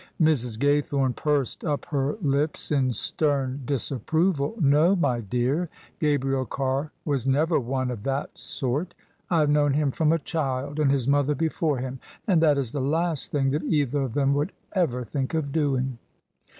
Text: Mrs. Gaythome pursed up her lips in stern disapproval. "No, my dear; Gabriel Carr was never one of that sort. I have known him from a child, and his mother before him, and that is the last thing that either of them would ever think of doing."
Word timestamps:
Mrs. 0.19 0.57
Gaythome 0.57 1.15
pursed 1.15 1.63
up 1.63 1.85
her 1.85 2.17
lips 2.23 2.71
in 2.71 2.91
stern 2.91 3.61
disapproval. 3.65 4.55
"No, 4.59 4.95
my 4.95 5.19
dear; 5.21 5.69
Gabriel 5.99 6.43
Carr 6.47 6.91
was 7.05 7.27
never 7.27 7.59
one 7.59 7.91
of 7.91 8.01
that 8.01 8.35
sort. 8.35 8.95
I 9.29 9.41
have 9.41 9.49
known 9.51 9.73
him 9.73 9.91
from 9.91 10.11
a 10.11 10.17
child, 10.17 10.79
and 10.79 10.89
his 10.89 11.07
mother 11.07 11.35
before 11.35 11.77
him, 11.77 11.99
and 12.25 12.41
that 12.41 12.57
is 12.57 12.71
the 12.71 12.81
last 12.81 13.31
thing 13.31 13.51
that 13.51 13.61
either 13.61 14.01
of 14.01 14.15
them 14.15 14.33
would 14.33 14.53
ever 14.73 15.05
think 15.05 15.35
of 15.35 15.51
doing." 15.51 15.99